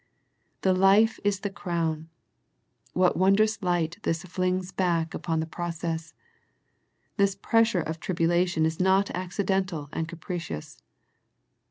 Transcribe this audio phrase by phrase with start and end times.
[0.61, 2.09] The life is the crown.
[2.93, 6.15] What wondrous light this flings back upon the pro cess.
[7.17, 10.81] This pressure of tribulation is not acci dental and capricious.